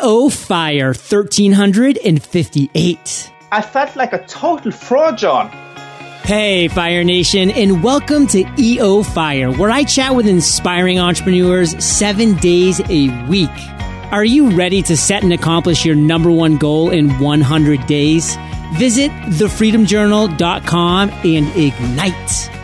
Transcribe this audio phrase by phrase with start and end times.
[0.00, 3.32] EO Fire 1358.
[3.52, 5.50] I felt like a total fraud, John.
[6.22, 12.34] Hey, Fire Nation, and welcome to EO Fire, where I chat with inspiring entrepreneurs seven
[12.36, 13.50] days a week.
[14.10, 18.38] Are you ready to set and accomplish your number one goal in 100 days?
[18.76, 22.59] Visit thefreedomjournal.com and ignite.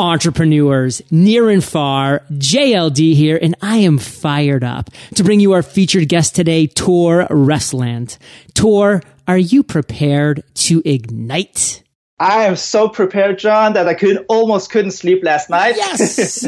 [0.00, 2.22] Entrepreneurs near and far.
[2.32, 7.26] JLD here, and I am fired up to bring you our featured guest today, Tor
[7.28, 8.16] Refsland.
[8.54, 11.82] Tor, are you prepared to ignite?
[12.20, 15.76] I am so prepared, John, that I could almost couldn't sleep last night.
[15.76, 16.44] Yes.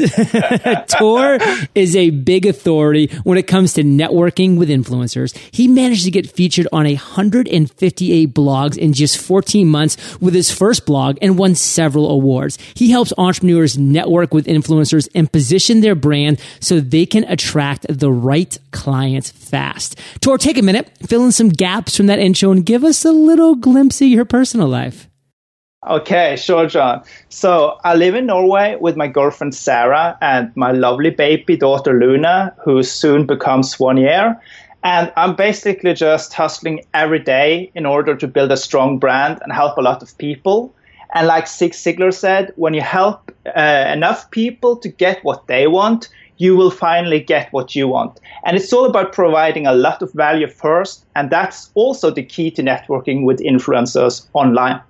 [0.99, 1.39] Tor
[1.73, 5.35] is a big authority when it comes to networking with influencers.
[5.51, 10.85] He managed to get featured on 158 blogs in just 14 months with his first
[10.85, 12.59] blog and won several awards.
[12.75, 18.11] He helps entrepreneurs network with influencers and position their brand so they can attract the
[18.11, 19.99] right clients fast.
[20.21, 23.11] Tor, take a minute, fill in some gaps from that intro and give us a
[23.11, 25.09] little glimpse of your personal life.
[25.89, 27.03] Okay, sure, John.
[27.27, 32.55] So I live in Norway with my girlfriend Sarah and my lovely baby daughter Luna,
[32.63, 34.39] who soon becomes one year.
[34.85, 39.51] And I'm basically just hustling every day in order to build a strong brand and
[39.51, 40.73] help a lot of people.
[41.13, 45.67] And like Zig Ziglar said, when you help uh, enough people to get what they
[45.67, 48.19] want, you will finally get what you want.
[48.45, 51.05] And it's all about providing a lot of value first.
[51.15, 54.81] And that's also the key to networking with influencers online.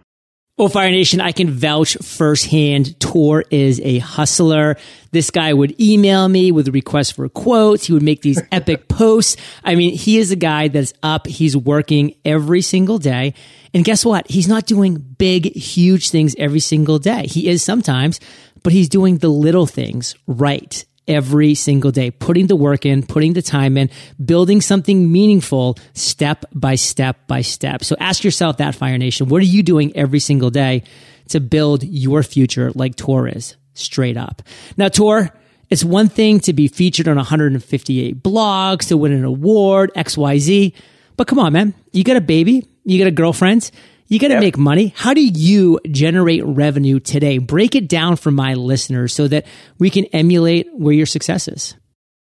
[0.56, 3.00] Well, Fire Nation, I can vouch firsthand.
[3.00, 4.78] Tor is a hustler.
[5.09, 7.88] This guy would email me with requests for quotes.
[7.88, 9.36] He would make these epic posts.
[9.64, 11.26] I mean, he is a guy that's up.
[11.26, 13.34] He's working every single day.
[13.74, 14.30] And guess what?
[14.30, 17.26] He's not doing big, huge things every single day.
[17.26, 18.20] He is sometimes,
[18.62, 23.34] but he's doing the little things right every single day, putting the work in, putting
[23.34, 23.90] the time in,
[24.23, 27.84] building something meaningful step by step by step.
[27.84, 29.28] So ask yourself that, Fire Nation.
[29.28, 30.84] What are you doing every single day
[31.30, 33.56] to build your future like Tor is?
[33.74, 34.42] Straight up.
[34.78, 35.30] Now, Tor,
[35.69, 40.74] it's one thing to be featured on 158 blogs, to win an award, XYZ.
[41.18, 41.74] But come on, man.
[41.92, 43.72] You got a baby, you got a girlfriend,
[44.08, 44.41] you got to yep.
[44.41, 44.94] make money.
[44.96, 47.38] How do you generate revenue today?
[47.38, 49.46] Break it down for my listeners so that
[49.80, 51.75] we can emulate where your success is.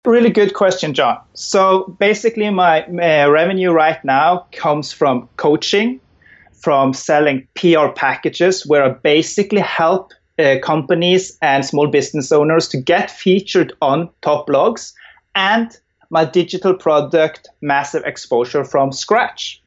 [0.04, 1.18] Really good question, John.
[1.32, 6.00] So basically, my uh, revenue right now comes from coaching,
[6.52, 12.80] from selling PR packages, where I basically help uh, companies and small business owners to
[12.80, 14.92] get featured on top blogs,
[15.34, 15.74] and
[16.10, 19.62] my digital product, Massive Exposure from scratch.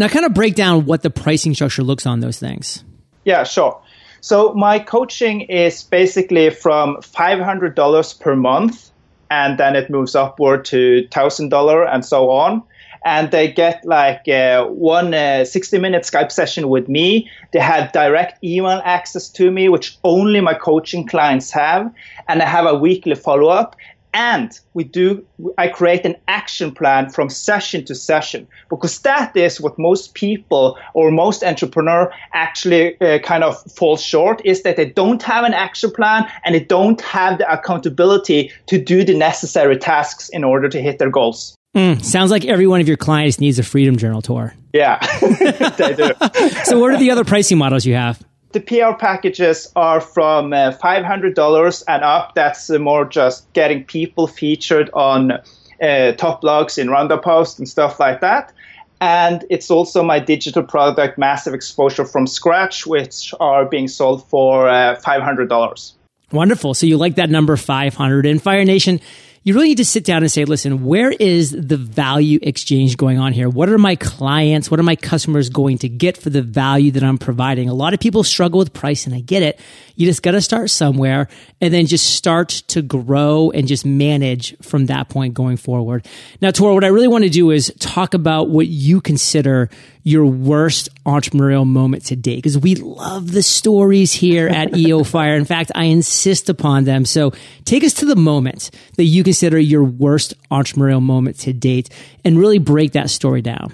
[0.00, 2.82] Now, kind of break down what the pricing structure looks on those things.
[3.26, 3.82] Yeah, sure.
[4.22, 8.90] So my coaching is basically from $500 per month,
[9.30, 12.62] and then it moves upward to $1,000 and so on.
[13.04, 17.30] And they get like uh, one uh, 60 minute Skype session with me.
[17.52, 21.92] They have direct email access to me, which only my coaching clients have.
[22.26, 23.76] And I have a weekly follow up
[24.14, 25.24] and we do
[25.58, 30.78] i create an action plan from session to session because that is what most people
[30.94, 35.54] or most entrepreneur actually uh, kind of fall short is that they don't have an
[35.54, 40.68] action plan and they don't have the accountability to do the necessary tasks in order
[40.68, 41.54] to hit their goals.
[41.76, 44.54] Mm, sounds like every one of your clients needs a freedom journal Tor.
[44.72, 44.98] yeah.
[45.78, 46.10] They do.
[46.64, 48.20] So what are the other pricing models you have
[48.52, 52.34] the PR packages are from uh, $500 and up.
[52.34, 55.32] That's uh, more just getting people featured on
[55.80, 58.52] uh, top blogs in Roundup Post and stuff like that.
[59.00, 64.68] And it's also my digital product, Massive Exposure from Scratch, which are being sold for
[64.68, 65.92] uh, $500.
[66.32, 66.74] Wonderful.
[66.74, 68.26] So you like that number 500.
[68.26, 69.00] And Fire Nation,
[69.42, 73.18] you really need to sit down and say, listen, where is the value exchange going
[73.18, 73.48] on here?
[73.48, 77.02] What are my clients, what are my customers going to get for the value that
[77.02, 77.70] I'm providing?
[77.70, 79.58] A lot of people struggle with price and I get it.
[79.96, 81.28] You just got to start somewhere
[81.58, 86.06] and then just start to grow and just manage from that point going forward.
[86.42, 89.70] Now, Tor, what I really want to do is talk about what you consider
[90.02, 95.34] your worst entrepreneurial moment to date because we love the stories here at EO Fire.
[95.34, 97.04] In fact, I insist upon them.
[97.04, 97.32] So
[97.64, 101.90] take us to the moment that you consider your worst entrepreneurial moment to date
[102.24, 103.72] and really break that story down.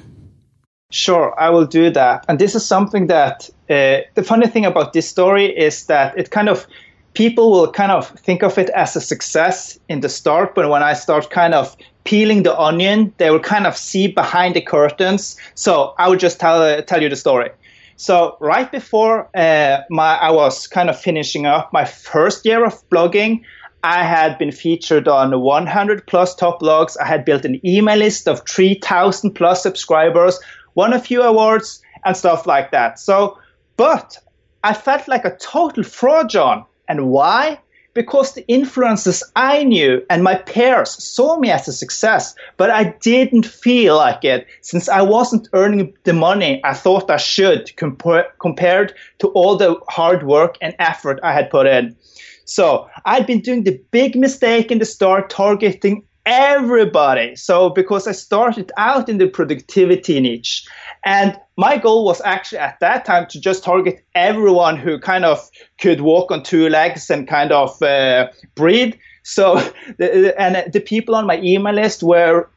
[0.90, 2.24] Sure, I will do that.
[2.28, 6.30] And this is something that uh, the funny thing about this story is that it
[6.30, 6.66] kind of
[7.14, 10.82] people will kind of think of it as a success in the start, but when
[10.82, 11.76] I start kind of
[12.06, 15.36] peeling the onion, they will kind of see behind the curtains.
[15.54, 17.50] So I will just tell uh, tell you the story.
[17.96, 22.88] So right before uh, my I was kind of finishing up my first year of
[22.90, 23.42] blogging,
[23.82, 26.96] I had been featured on 100 plus top blogs.
[27.00, 30.40] I had built an email list of 3,000 plus subscribers,
[30.74, 32.98] won a few awards, and stuff like that.
[32.98, 33.38] So,
[33.76, 34.18] but
[34.64, 36.64] I felt like a total fraud, John.
[36.88, 37.60] And why?
[37.96, 42.94] Because the influences I knew and my peers saw me as a success, but I
[43.00, 48.26] didn't feel like it since I wasn't earning the money I thought I should compa-
[48.38, 51.96] compared to all the hard work and effort I had put in.
[52.44, 57.36] So I'd been doing the big mistake in the start, targeting everybody.
[57.36, 60.66] So because I started out in the productivity niche,
[61.04, 65.48] and my goal was actually at that time to just target everyone who kind of
[65.80, 68.94] could walk on two legs and kind of uh, breathe.
[69.22, 69.54] So,
[69.98, 72.48] the, and the people on my email list were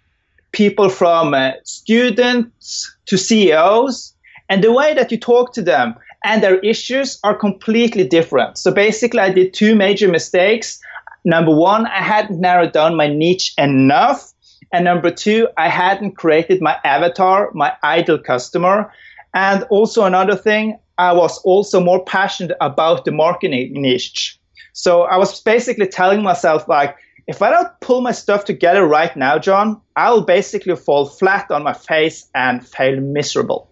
[0.52, 4.14] people from uh, students to CEOs.
[4.50, 8.58] And the way that you talk to them and their issues are completely different.
[8.58, 10.82] So basically, I did two major mistakes.
[11.26, 14.32] Number one, I hadn't narrowed down my niche enough.
[14.72, 18.92] And number two, I hadn't created my avatar, my ideal customer.
[19.34, 24.40] And also another thing, I was also more passionate about the marketing niche.
[24.74, 26.96] So I was basically telling myself like,
[27.28, 31.64] if I don't pull my stuff together right now, John, I'll basically fall flat on
[31.64, 33.69] my face and fail miserable.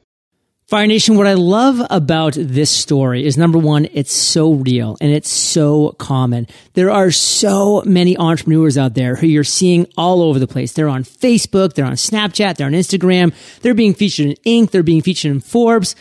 [0.67, 5.13] Fire Nation, what I love about this story is number one, it's so real and
[5.13, 6.45] it's so common.
[6.73, 10.73] There are so many entrepreneurs out there who you're seeing all over the place.
[10.73, 14.35] They're on Facebook, they're on Snapchat, they're on Instagram, they're being featured in
[14.65, 15.95] Inc., they're being featured in Forbes.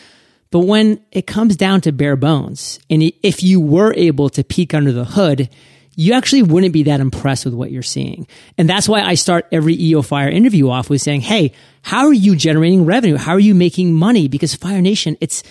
[0.51, 4.75] But when it comes down to bare bones, and if you were able to peek
[4.75, 5.49] under the hood,
[5.97, 8.29] you actually wouldn't be that impressed with what you're seeing.
[8.59, 11.53] And that's why I start every EO Fire interview off with saying, Hey,
[11.83, 13.17] how are you generating revenue?
[13.17, 14.29] How are you making money?
[14.29, 15.43] Because Fire Nation, it's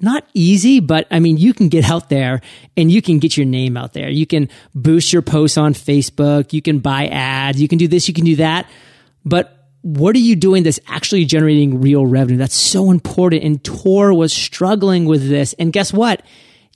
[0.00, 2.40] not easy, but I mean, you can get out there
[2.76, 4.10] and you can get your name out there.
[4.10, 6.52] You can boost your posts on Facebook.
[6.52, 7.62] You can buy ads.
[7.62, 8.08] You can do this.
[8.08, 8.68] You can do that.
[9.24, 12.38] But what are you doing that's actually generating real revenue?
[12.38, 13.44] That's so important.
[13.44, 15.52] And Tor was struggling with this.
[15.52, 16.22] And guess what?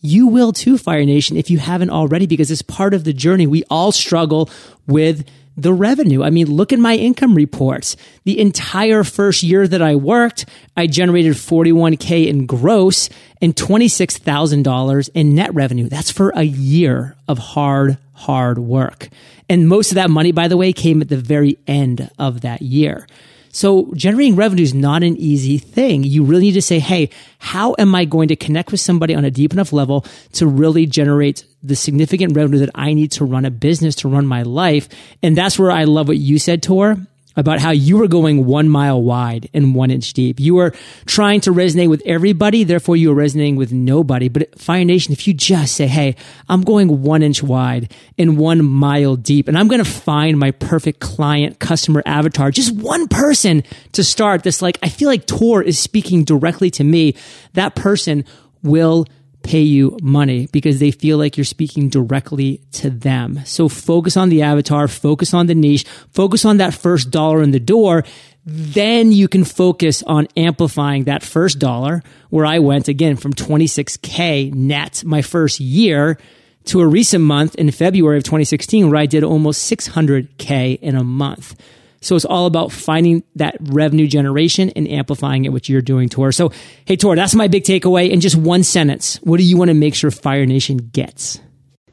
[0.00, 3.46] You will too, Fire Nation, if you haven't already, because it's part of the journey.
[3.46, 4.48] We all struggle
[4.86, 6.22] with the revenue.
[6.22, 7.96] I mean, look at my income reports.
[8.22, 10.46] The entire first year that I worked,
[10.76, 13.10] I generated 41K in gross
[13.42, 15.88] and $26,000 in net revenue.
[15.88, 19.08] That's for a year of hard, hard work.
[19.48, 22.62] And most of that money, by the way, came at the very end of that
[22.62, 23.08] year.
[23.58, 26.04] So generating revenue is not an easy thing.
[26.04, 27.10] You really need to say, Hey,
[27.40, 30.86] how am I going to connect with somebody on a deep enough level to really
[30.86, 34.88] generate the significant revenue that I need to run a business, to run my life?
[35.24, 36.98] And that's where I love what you said, Tor
[37.38, 40.40] about how you were going one mile wide and one inch deep.
[40.40, 40.74] You were
[41.06, 44.28] trying to resonate with everybody, therefore you were resonating with nobody.
[44.28, 46.16] But Fire Nation, if you just say, Hey,
[46.48, 50.50] I'm going one inch wide and one mile deep, and I'm going to find my
[50.50, 53.62] perfect client customer avatar, just one person
[53.92, 57.14] to start this, like, I feel like Tor is speaking directly to me.
[57.52, 58.24] That person
[58.64, 59.06] will
[59.48, 63.40] pay you money because they feel like you're speaking directly to them.
[63.46, 67.50] So focus on the avatar, focus on the niche, focus on that first dollar in
[67.50, 68.04] the door.
[68.44, 74.52] Then you can focus on amplifying that first dollar where I went again from 26K
[74.52, 76.18] net my first year
[76.66, 81.04] to a recent month in February of 2016 where I did almost 600K in a
[81.04, 81.58] month.
[82.00, 86.32] So it's all about finding that revenue generation and amplifying it, which you're doing, Tor.
[86.32, 86.52] So,
[86.84, 88.10] hey, Tor, that's my big takeaway.
[88.10, 91.40] In just one sentence, what do you want to make sure Fire Nation gets?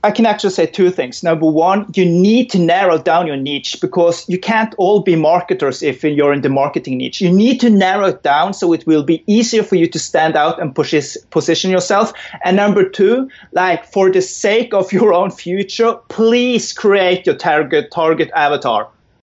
[0.05, 1.23] I can actually say two things.
[1.23, 5.81] Number one, you need to narrow down your niche because you can't all be marketers
[5.81, 7.21] if you're in the marketing niche.
[7.21, 10.35] You need to narrow it down so it will be easier for you to stand
[10.35, 10.93] out and push
[11.31, 12.13] position yourself.
[12.43, 17.89] And number two, like for the sake of your own future, please create your target
[17.89, 18.87] target avatar.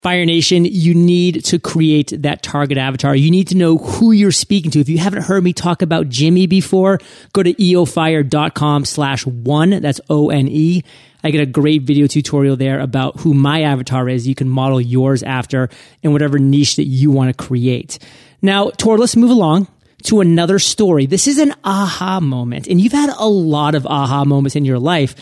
[0.03, 3.15] Fire Nation, you need to create that target avatar.
[3.15, 4.79] You need to know who you're speaking to.
[4.79, 6.99] If you haven't heard me talk about Jimmy before,
[7.33, 9.71] go to eofire.com slash one.
[9.81, 10.83] That's O-N-E.
[11.23, 14.27] I get a great video tutorial there about who my avatar is.
[14.27, 15.67] You can model yours after
[16.03, 17.97] in whatever niche that you want to create.
[18.39, 19.67] Now, Tor, let's move along
[20.03, 21.07] to another story.
[21.07, 24.77] This is an aha moment, and you've had a lot of aha moments in your
[24.77, 25.15] life.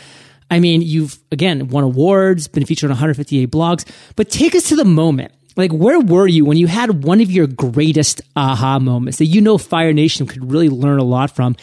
[0.50, 3.86] I mean, you've again won awards, been featured on 158 blogs,
[4.16, 5.32] but take us to the moment.
[5.58, 9.40] Like, where were you when you had one of your greatest aha moments that you
[9.40, 11.56] know Fire Nation could really learn a lot from?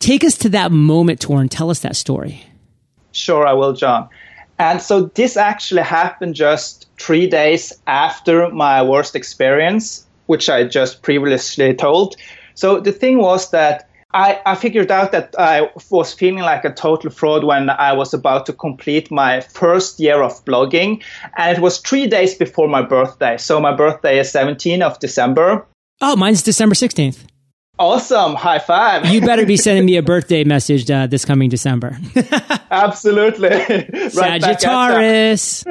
[0.00, 2.44] Take us to that moment, Tor, and tell us that story.
[3.12, 4.08] Sure, I will, John.
[4.58, 11.02] And so this actually happened just three days after my worst experience, which I just
[11.02, 12.16] previously told.
[12.54, 16.72] So the thing was that I, I figured out that I was feeling like a
[16.72, 21.02] total fraud when I was about to complete my first year of blogging.
[21.36, 23.36] And it was three days before my birthday.
[23.36, 25.66] So my birthday is 17th of December.
[26.00, 27.24] Oh, mine's December 16th.
[27.76, 28.36] Awesome.
[28.36, 29.06] High five.
[29.06, 31.98] you better be sending me a birthday message uh, this coming December.
[32.70, 33.50] Absolutely.
[34.10, 35.64] Sagittarius.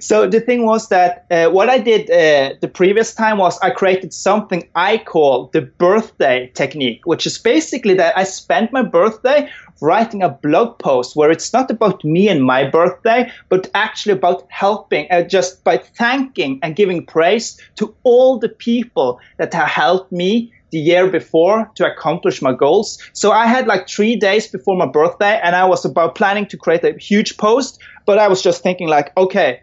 [0.00, 3.70] So the thing was that uh, what I did uh, the previous time was I
[3.70, 9.50] created something I call the birthday technique, which is basically that I spent my birthday
[9.80, 14.44] writing a blog post where it's not about me and my birthday, but actually about
[14.48, 20.10] helping, uh, just by thanking and giving praise to all the people that have helped
[20.10, 22.98] me the year before to accomplish my goals.
[23.12, 26.56] So I had like three days before my birthday and I was about planning to
[26.56, 29.60] create a huge post, but I was just thinking like, okay,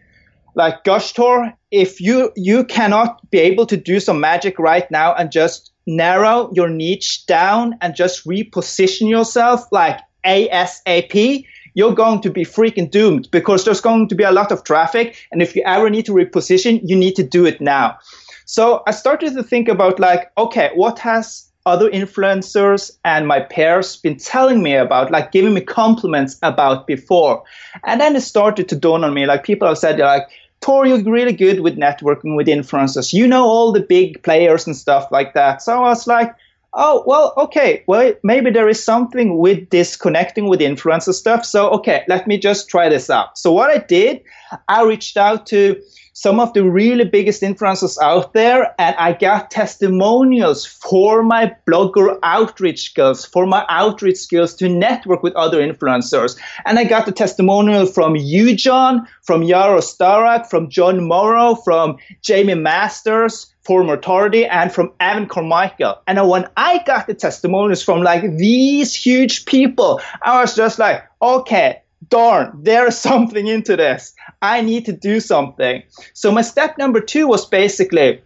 [0.56, 5.14] like gosh Tor, if you you cannot be able to do some magic right now
[5.14, 11.46] and just narrow your niche down and just reposition yourself like ASAP,
[11.76, 15.16] you're going to be freaking doomed because there's going to be a lot of traffic.
[15.32, 18.00] And if you ever need to reposition, you need to do it now.
[18.46, 23.98] So I started to think about like, okay, what has other influencers and my peers
[23.98, 27.44] been telling me about, like giving me compliments about before?
[27.84, 30.28] And then it started to dawn on me, like people have said, like,
[30.62, 33.14] Tor, you're really good with networking with influencers.
[33.14, 35.62] You know all the big players and stuff like that.
[35.62, 36.34] So I was like,
[36.74, 41.46] oh, well, okay, well, maybe there is something with this connecting with influencer stuff.
[41.46, 43.38] So, okay, let me just try this out.
[43.38, 44.22] So what I did,
[44.68, 45.82] I reached out to
[46.18, 52.18] some of the really biggest influencers out there and I got testimonials for my blogger
[52.24, 56.40] outreach skills, for my outreach skills to network with other influencers.
[56.66, 61.98] And I got the testimonial from you, John, from Yaro Starak, from John Morrow, from
[62.22, 66.02] Jamie Masters, former Tardy, and from Evan Carmichael.
[66.08, 71.04] And when I got the testimonials from like these huge people, I was just like,
[71.22, 74.14] okay, darn, there's something into this.
[74.42, 75.84] I need to do something.
[76.14, 78.22] So my step number two was basically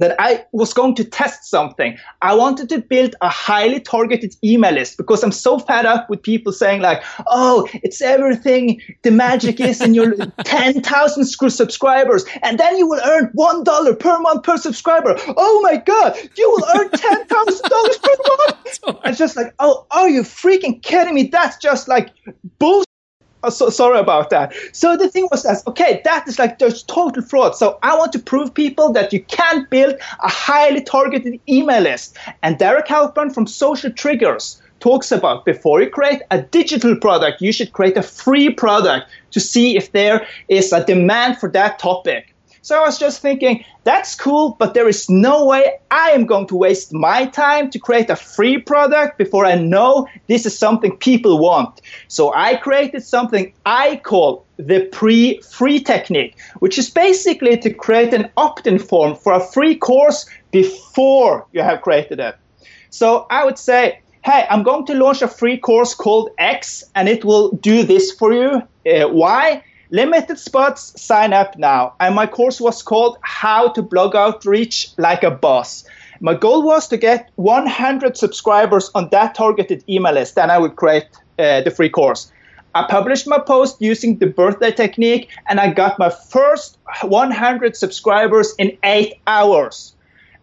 [0.00, 1.98] that I was going to test something.
[2.22, 6.22] I wanted to build a highly targeted email list because I'm so fed up with
[6.22, 8.80] people saying like, "Oh, it's everything.
[9.02, 14.18] The magic is in your 10,000 subscribers, and then you will earn one dollar per
[14.20, 19.04] month per subscriber." Oh my god, you will earn ten thousand dollars per month.
[19.04, 21.24] It's just like, oh, are you freaking kidding me?
[21.24, 22.10] That's just like
[22.58, 22.84] bullshit.
[23.48, 24.52] Oh, so, sorry about that.
[24.72, 27.56] So the thing was that, okay, that is like there's total fraud.
[27.56, 32.18] So I want to prove people that you can build a highly targeted email list.
[32.42, 37.50] And Derek Halpern from Social Triggers talks about before you create a digital product, you
[37.50, 42.34] should create a free product to see if there is a demand for that topic.
[42.68, 46.46] So I was just thinking, that's cool, but there is no way I am going
[46.48, 50.94] to waste my time to create a free product before I know this is something
[50.98, 51.80] people want.
[52.08, 58.30] So I created something I call the pre-free technique, which is basically to create an
[58.36, 62.36] opt-in form for a free course before you have created it.
[62.90, 67.08] So I would say, hey, I'm going to launch a free course called X, and
[67.08, 68.62] it will do this for you.
[68.84, 69.62] Uh, why?
[69.90, 71.94] Limited spots, sign up now.
[71.98, 75.84] And my course was called How to Blog Outreach Like a Boss.
[76.20, 80.76] My goal was to get 100 subscribers on that targeted email list, then I would
[80.76, 81.06] create
[81.38, 82.30] uh, the free course.
[82.74, 88.54] I published my post using the birthday technique, and I got my first 100 subscribers
[88.58, 89.94] in eight hours.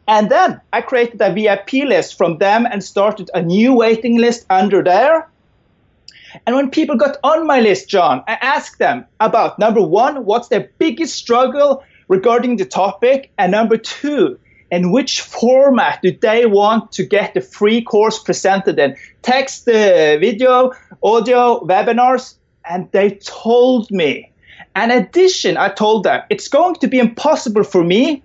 [0.08, 4.46] And then I created a VIP list from them and started a new waiting list
[4.50, 5.28] under there.
[6.46, 10.48] And when people got on my list, John, I asked them about number one, what's
[10.48, 13.32] their biggest struggle regarding the topic?
[13.38, 14.39] And number two,
[14.72, 18.96] in which format do they want to get the free course presented in?
[19.22, 22.36] Text, uh, video, audio, webinars?
[22.68, 24.32] And they told me.
[24.75, 28.24] In addition, I told them it's going to be impossible for me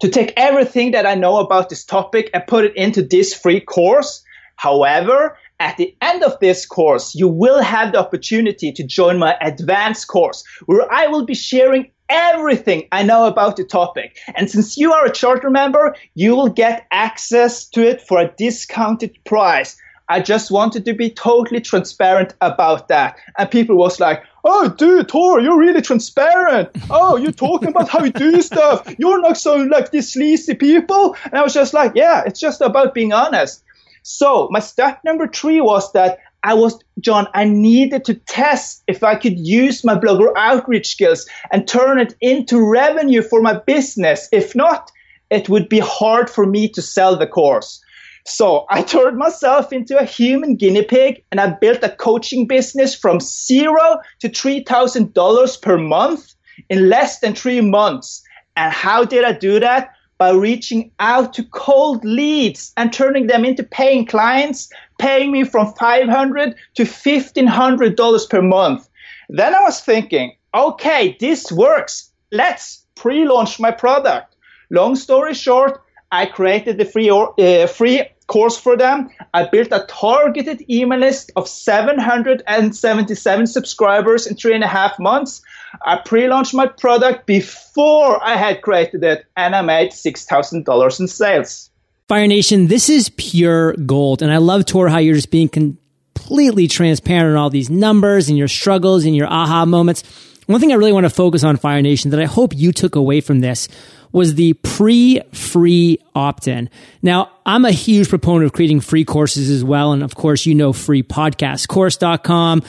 [0.00, 3.60] to take everything that I know about this topic and put it into this free
[3.60, 4.24] course.
[4.56, 9.36] However, at the end of this course, you will have the opportunity to join my
[9.40, 14.18] advanced course where I will be sharing everything I know about the topic.
[14.34, 18.30] And since you are a charter member, you will get access to it for a
[18.36, 19.76] discounted price.
[20.08, 23.16] I just wanted to be totally transparent about that.
[23.38, 26.68] And people was like, oh, dude, Tor, you're really transparent.
[26.90, 28.86] Oh, you're talking about how you do stuff.
[28.98, 31.16] You're not so like these sleazy people.
[31.24, 33.63] And I was just like, yeah, it's just about being honest.
[34.04, 39.02] So my step number three was that I was, John, I needed to test if
[39.02, 44.28] I could use my blogger outreach skills and turn it into revenue for my business.
[44.30, 44.90] If not,
[45.30, 47.82] it would be hard for me to sell the course.
[48.26, 52.94] So I turned myself into a human guinea pig and I built a coaching business
[52.94, 56.34] from zero to $3,000 per month
[56.68, 58.22] in less than three months.
[58.54, 59.93] And how did I do that?
[60.18, 64.68] By reaching out to cold leads and turning them into paying clients,
[64.98, 68.88] paying me from 500 to $1,500 per month.
[69.28, 72.10] Then I was thinking, okay, this works.
[72.30, 74.36] Let's pre launch my product.
[74.70, 75.80] Long story short,
[76.12, 79.10] I created the free, uh, free course for them.
[79.34, 85.42] I built a targeted email list of 777 subscribers in three and a half months.
[85.84, 91.00] I pre-launched my product before I had created it, and I made six thousand dollars
[91.00, 91.70] in sales.
[92.08, 96.68] Fire Nation, this is pure gold, and I love Tor how you're just being completely
[96.68, 100.02] transparent on all these numbers and your struggles and your aha moments.
[100.46, 102.96] One thing I really want to focus on, Fire Nation, that I hope you took
[102.96, 103.68] away from this
[104.12, 106.70] was the pre-free opt-in.
[107.02, 109.92] Now, I'm a huge proponent of creating free courses as well.
[109.92, 112.62] And of course, you know, freepodcastcourse.com,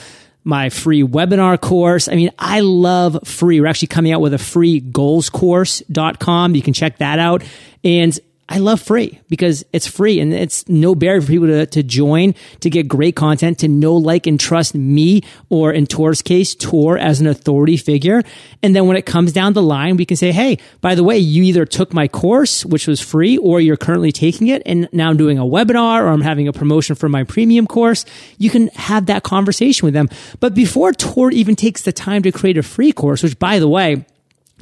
[0.46, 2.08] my free webinar course.
[2.08, 3.60] I mean, I love free.
[3.60, 6.54] We're actually coming out with a free goalscourse.com.
[6.54, 7.42] You can check that out.
[7.82, 11.82] And I love free because it's free and it's no barrier for people to, to
[11.82, 16.54] join, to get great content, to know, like, and trust me, or in Tor's case,
[16.54, 18.22] Tor as an authority figure.
[18.62, 21.18] And then when it comes down the line, we can say, Hey, by the way,
[21.18, 24.62] you either took my course, which was free, or you're currently taking it.
[24.64, 28.04] And now I'm doing a webinar or I'm having a promotion for my premium course.
[28.38, 30.08] You can have that conversation with them.
[30.38, 33.68] But before Tor even takes the time to create a free course, which by the
[33.68, 34.06] way,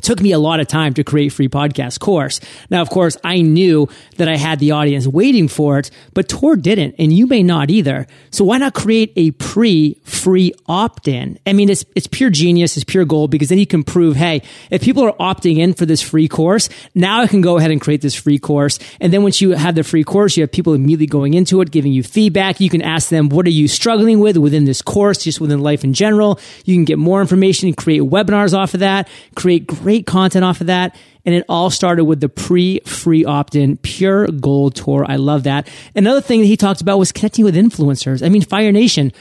[0.02, 2.40] took me a lot of time to create free podcast course.
[2.70, 6.56] Now, of course, I knew that I had the audience waiting for it, but Tor
[6.56, 8.06] didn't, and you may not either.
[8.30, 11.38] So why not create a pre free opt in?
[11.46, 12.76] I mean, it's, it's pure genius.
[12.76, 15.86] It's pure gold because then you can prove, hey, if people are opting in for
[15.86, 18.78] this free course, now I can go ahead and create this free course.
[19.00, 21.70] And then once you have the free course, you have people immediately going into it,
[21.70, 22.60] giving you feedback.
[22.60, 25.84] You can ask them, what are you struggling with within this course, just within life
[25.84, 26.40] in general?
[26.64, 30.62] You can get more information and create webinars off of that, create great content off
[30.62, 30.96] of that.
[31.26, 35.08] And it all started with the pre free opt in pure gold Tor.
[35.08, 35.68] I love that.
[35.94, 38.24] Another thing that he talked about was connecting with influencers.
[38.24, 39.12] I mean, Fire Nation,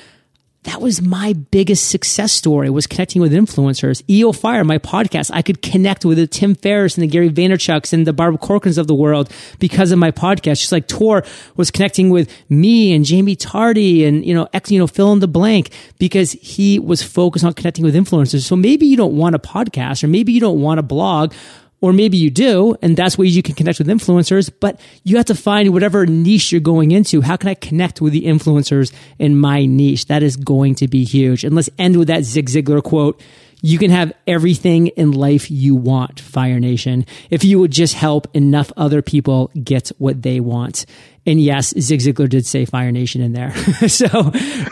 [0.63, 4.01] that was my biggest success story was connecting with influencers.
[4.09, 7.91] EO Fire, my podcast, I could connect with the Tim Ferriss and the Gary Vaynerchuks
[7.91, 10.61] and the Barbara Corcorans of the world because of my podcast.
[10.61, 11.23] Just like Tor
[11.55, 15.19] was connecting with me and Jamie Tardy and, you know, X, you know, fill in
[15.19, 18.43] the blank because he was focused on connecting with influencers.
[18.43, 21.33] So maybe you don't want a podcast or maybe you don't want a blog
[21.83, 25.25] or maybe you do, and that's ways you can connect with influencers, but you have
[25.25, 27.19] to find whatever niche you're going into.
[27.19, 30.05] How can I connect with the influencers in my niche?
[30.05, 31.43] That is going to be huge.
[31.43, 33.21] And let's end with that Zig Ziglar quote.
[33.61, 38.33] You can have everything in life you want, Fire Nation, if you would just help
[38.33, 40.85] enough other people get what they want.
[41.25, 43.55] And yes, Zig Ziglar did say Fire Nation in there.
[43.87, 44.07] so,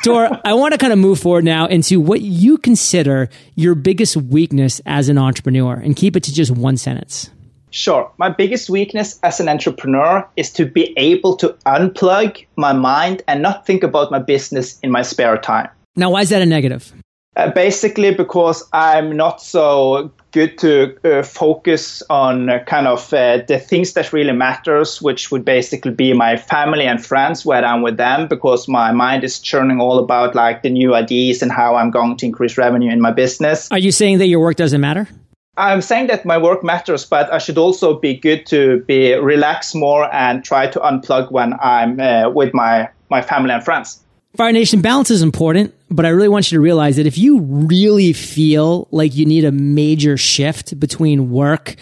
[0.04, 4.18] Tor, I want to kind of move forward now into what you consider your biggest
[4.18, 7.30] weakness as an entrepreneur and keep it to just one sentence.
[7.70, 8.12] Sure.
[8.18, 13.42] My biggest weakness as an entrepreneur is to be able to unplug my mind and
[13.42, 15.70] not think about my business in my spare time.
[15.96, 16.92] Now, why is that a negative?
[17.38, 23.38] Uh, basically, because I'm not so good to uh, focus on uh, kind of uh,
[23.48, 27.84] the things that really matters, which would basically be my family and friends, where I'm
[27.84, 31.76] with them, because my mind is churning all about like the new ideas and how
[31.76, 33.72] I'm going to increase revenue in my business.
[33.72, 35.08] Are you saying that your work doesn't matter?
[35.56, 39.74] I'm saying that my work matters, but I should also be good to be relaxed
[39.74, 44.02] more and try to unplug when I'm uh, with my my family and friends.
[44.38, 47.42] Fire Nation balance is important, but I really want you to realize that if you
[47.42, 51.76] really feel like you need a major shift between work,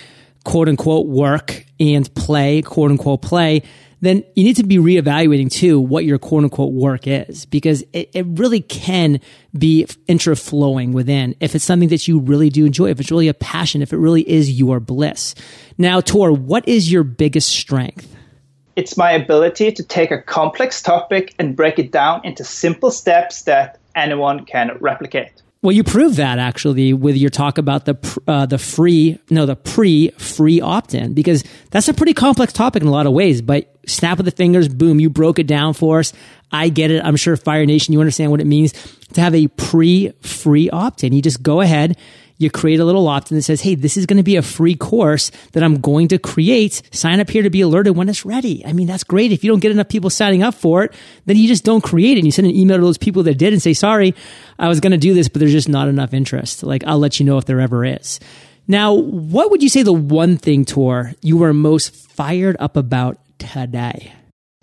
[0.44, 3.62] quote unquote work, and play, quote unquote play,
[4.02, 8.10] then you need to be reevaluating too what your quote unquote work is because it,
[8.16, 9.20] it really can
[9.56, 13.34] be intra-flowing within if it's something that you really do enjoy, if it's really a
[13.36, 15.36] passion, if it really is your bliss.
[15.78, 18.16] Now, Tor, what is your biggest strength?
[18.80, 23.42] It's my ability to take a complex topic and break it down into simple steps
[23.42, 25.34] that anyone can replicate.
[25.62, 29.58] Well, you prove that actually with your talk about the uh, the free no the
[29.58, 33.42] pre free opt in because that's a pretty complex topic in a lot of ways.
[33.42, 36.14] But snap of the fingers, boom, you broke it down for us.
[36.50, 37.04] I get it.
[37.04, 38.72] I'm sure Fire Nation, you understand what it means
[39.12, 41.12] to have a pre free opt in.
[41.12, 41.98] You just go ahead,
[42.40, 44.74] you create a little opt-in that says, Hey, this is going to be a free
[44.74, 46.82] course that I'm going to create.
[46.92, 48.66] Sign up here to be alerted when it's ready.
[48.66, 49.32] I mean, that's great.
[49.32, 50.94] If you don't get enough people signing up for it,
[51.26, 52.22] then you just don't create it.
[52.22, 54.16] And you send an email to those people that did and say, sorry,
[54.58, 56.64] I was going to do this, but there's just not enough interest.
[56.64, 58.20] Like, I'll let you know if there ever is.
[58.68, 63.20] Now, what would you say the one thing, Tor, you were most fired up about
[63.38, 64.14] today?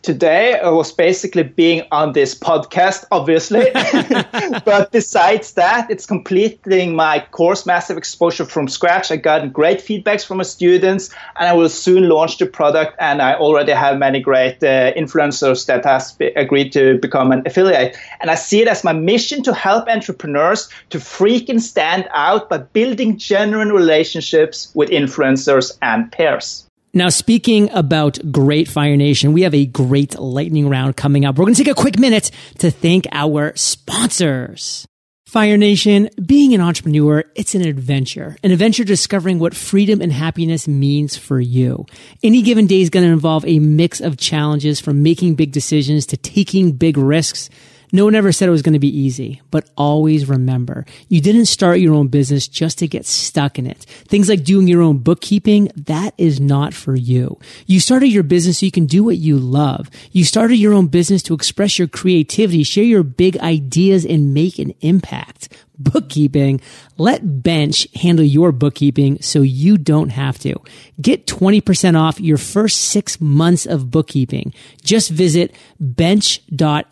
[0.06, 3.66] Today I was basically being on this podcast, obviously.
[4.64, 9.10] but besides that, it's completing my course, Massive Exposure from scratch.
[9.10, 12.94] I got great feedbacks from my students, and I will soon launch the product.
[13.00, 17.42] And I already have many great uh, influencers that has be- agreed to become an
[17.44, 17.96] affiliate.
[18.20, 22.58] And I see it as my mission to help entrepreneurs to freaking stand out by
[22.58, 26.65] building genuine relationships with influencers and peers.
[26.96, 31.36] Now, speaking about great Fire Nation, we have a great lightning round coming up.
[31.36, 32.30] We're going to take a quick minute
[32.60, 34.88] to thank our sponsors.
[35.26, 40.66] Fire Nation, being an entrepreneur, it's an adventure, an adventure discovering what freedom and happiness
[40.66, 41.84] means for you.
[42.22, 46.06] Any given day is going to involve a mix of challenges from making big decisions
[46.06, 47.50] to taking big risks
[47.92, 51.46] no one ever said it was going to be easy, but always remember, you didn't
[51.46, 53.78] start your own business just to get stuck in it.
[54.08, 57.38] Things like doing your own bookkeeping, that is not for you.
[57.66, 59.90] You started your business so you can do what you love.
[60.12, 64.58] You started your own business to express your creativity, share your big ideas, and make
[64.58, 66.60] an impact bookkeeping,
[66.98, 70.54] let Bench handle your bookkeeping so you don't have to.
[71.00, 74.52] Get 20% off your first six months of bookkeeping.
[74.82, 76.82] Just visit bench.co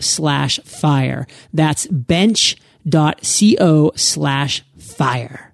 [0.00, 1.26] slash fire.
[1.52, 5.46] That's bench.co slash fire.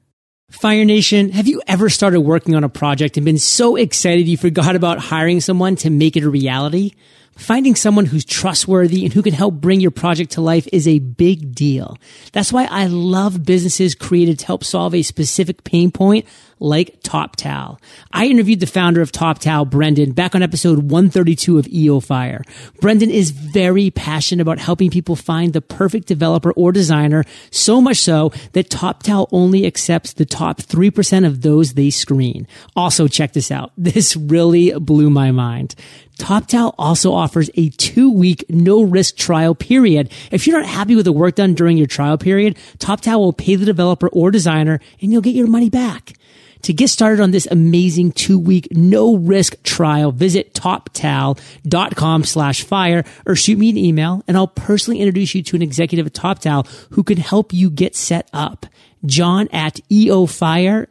[0.50, 4.38] Fire Nation, have you ever started working on a project and been so excited you
[4.38, 6.92] forgot about hiring someone to make it a reality?
[7.36, 10.98] Finding someone who's trustworthy and who can help bring your project to life is a
[11.00, 11.98] big deal.
[12.32, 16.26] That's why I love businesses created to help solve a specific pain point
[16.58, 17.78] like TopTal.
[18.12, 22.42] I interviewed the founder of TopTal, Brendan, back on episode 132 of EO Fire.
[22.80, 27.98] Brendan is very passionate about helping people find the perfect developer or designer, so much
[27.98, 32.46] so that TopTal only accepts the top 3% of those they screen.
[32.74, 33.72] Also, check this out.
[33.96, 35.74] This really blew my mind.
[36.18, 40.10] TopTal also offers a two week no risk trial period.
[40.30, 43.54] If you're not happy with the work done during your trial period, TopTal will pay
[43.54, 46.14] the developer or designer and you'll get your money back.
[46.62, 53.04] To get started on this amazing two week no risk trial, visit toptal.com slash fire
[53.26, 56.66] or shoot me an email and I'll personally introduce you to an executive at TopTal
[56.90, 58.66] who can help you get set up.
[59.04, 60.88] John at eofire.com.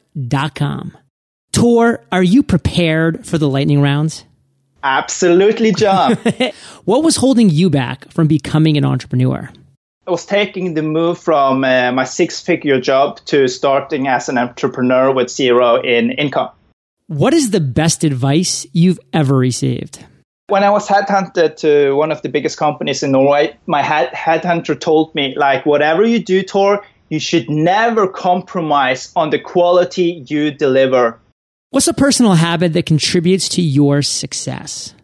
[1.52, 4.24] Tor, are you prepared for the lightning rounds?
[4.86, 6.14] Absolutely, John.
[6.86, 9.50] what was holding you back from becoming an entrepreneur?
[10.08, 14.38] I was taking the move from uh, my six figure job to starting as an
[14.38, 16.52] entrepreneur with zero in income.
[17.08, 20.06] What is the best advice you've ever received?
[20.48, 24.80] When I was headhunted to one of the biggest companies in Norway, my head- headhunter
[24.80, 30.52] told me, like, whatever you do, Tor, you should never compromise on the quality you
[30.52, 31.20] deliver.
[31.76, 34.96] What's a personal habit that contributes to your success?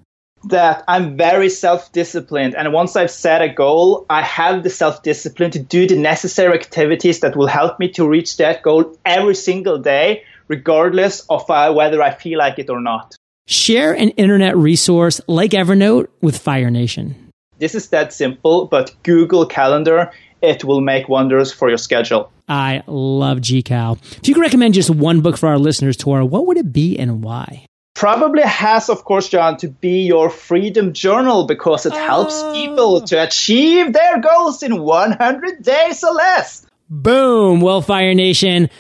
[0.46, 2.56] that I'm very self disciplined.
[2.56, 6.54] And once I've set a goal, I have the self discipline to do the necessary
[6.54, 11.74] activities that will help me to reach that goal every single day, regardless of uh,
[11.74, 13.18] whether I feel like it or not.
[13.48, 17.16] Share an internet resource like Evernote with Fire Nation.
[17.60, 20.10] This is that simple, but Google Calendar,
[20.42, 22.32] it will make wonders for your schedule.
[22.48, 23.98] I love GCal.
[24.18, 26.98] If you could recommend just one book for our listeners, Tor, what would it be
[26.98, 27.66] and why?
[28.02, 32.52] probably has, of course, John, to be your freedom journal because it helps oh.
[32.52, 36.66] people to achieve their goals in 100 days or less.
[36.90, 37.62] Boom.
[37.62, 38.72] Well, Fire Nation.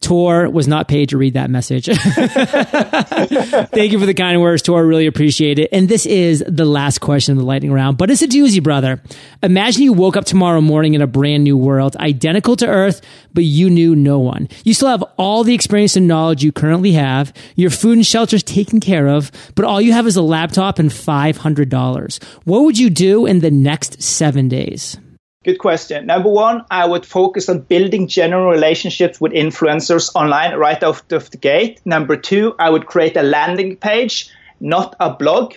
[0.00, 1.86] Tor was not paid to read that message.
[1.96, 4.84] Thank you for the kind words, Tor.
[4.84, 5.68] Really appreciate it.
[5.72, 9.02] And this is the last question of the lightning round, but it's a doozy, brother.
[9.42, 13.00] Imagine you woke up tomorrow morning in a brand new world, identical to Earth,
[13.32, 14.48] but you knew no one.
[14.64, 17.32] You still have all the experience and knowledge you currently have.
[17.54, 20.78] Your food and shelter is taken care of, but all you have is a laptop
[20.78, 22.22] and $500.
[22.44, 24.98] What would you do in the next seven days?
[25.46, 26.06] Good question.
[26.06, 31.30] Number one, I would focus on building general relationships with influencers online right out of
[31.30, 31.80] the gate.
[31.84, 34.28] Number two, I would create a landing page,
[34.58, 35.54] not a blog.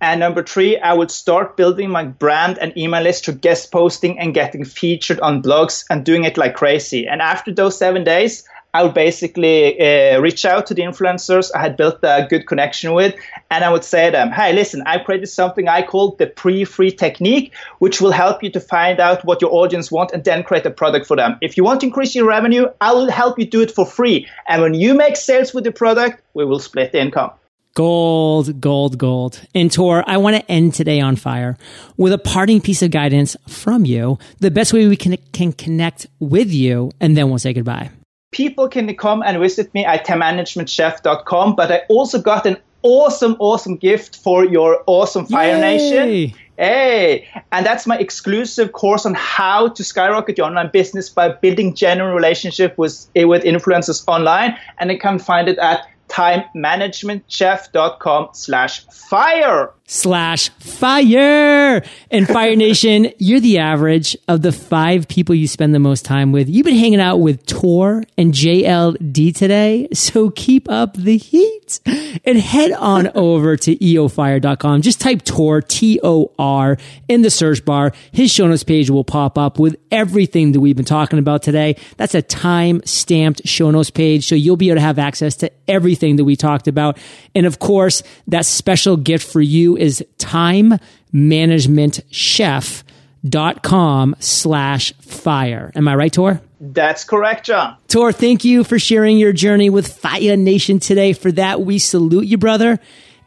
[0.00, 4.18] And number three, I would start building my brand and email list through guest posting
[4.18, 7.06] and getting featured on blogs and doing it like crazy.
[7.06, 11.60] And after those seven days, I would basically uh, reach out to the influencers I
[11.60, 13.14] had built a good connection with,
[13.50, 16.92] and I would say to them, "Hey, listen, I created something I call the pre-free
[16.92, 20.66] technique, which will help you to find out what your audience want and then create
[20.66, 21.36] a product for them.
[21.40, 24.28] If you want to increase your revenue, I will help you do it for free.
[24.46, 27.32] And when you make sales with the product, we will split the income."
[27.74, 29.40] Gold, gold, gold.
[29.54, 31.56] And Tor, I want to end today on fire
[31.96, 36.06] with a parting piece of guidance from you, the best way we can, can connect
[36.18, 37.90] with you, and then we'll say goodbye
[38.30, 43.76] people can come and visit me at timemanagementchef.com, but I also got an awesome, awesome
[43.76, 45.60] gift for your awesome Fire Yay.
[45.60, 46.34] Nation.
[46.56, 51.74] Hey, and that's my exclusive course on how to skyrocket your online business by building
[51.74, 54.54] genuine relationship with, with influencers online.
[54.78, 61.82] And you can find it at timemanagementchef.com slash fire slash fire.
[62.12, 66.30] And Fire Nation, you're the average of the five people you spend the most time
[66.30, 66.48] with.
[66.48, 69.88] You've been hanging out with Tor and JLD today.
[69.92, 71.80] So keep up the heat
[72.24, 74.82] and head on over to eofire.com.
[74.82, 76.76] Just type Tor, T-O-R
[77.08, 77.92] in the search bar.
[78.12, 81.76] His show notes page will pop up with everything that we've been talking about today.
[81.96, 84.28] That's a time stamped show notes page.
[84.28, 86.96] So you'll be able to have access to everything that we talked about.
[87.34, 90.78] And of course, that special gift for you is time
[91.12, 92.84] management chef
[93.28, 95.72] dot com slash fire.
[95.74, 96.40] Am I right, Tor?
[96.60, 97.76] That's correct, John.
[97.88, 101.14] Tor, thank you for sharing your journey with Fire Nation today.
[101.14, 102.78] For that, we salute you, brother,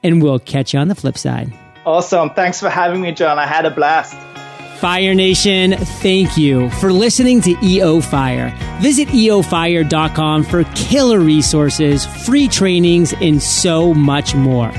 [0.04, 1.52] and we'll catch you on the flip side.
[1.86, 2.30] Awesome.
[2.30, 3.40] Thanks for having me, John.
[3.40, 4.16] I had a blast.
[4.80, 8.54] Fire Nation, thank you for listening to EO Fire.
[8.82, 14.72] Visit eofire.com for killer resources, free trainings, and so much more.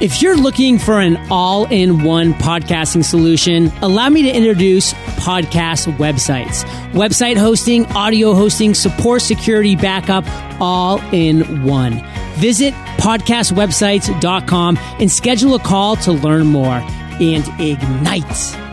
[0.00, 5.92] If you're looking for an all in one podcasting solution, allow me to introduce podcast
[5.96, 6.62] websites.
[6.92, 10.24] Website hosting, audio hosting, support, security, backup,
[10.60, 11.94] all in one.
[12.36, 16.80] Visit podcastwebsites.com and schedule a call to learn more
[17.20, 18.67] and ignite.